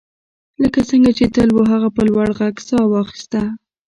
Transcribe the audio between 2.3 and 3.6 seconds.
غږ ساه واخیسته